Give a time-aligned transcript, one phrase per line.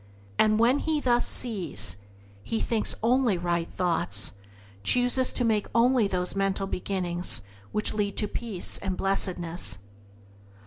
[0.39, 1.97] And when he thus sees,
[2.41, 4.31] he thinks only right thoughts,
[4.83, 9.77] chooses to make only those mental beginnings which lead to peace and blessedness.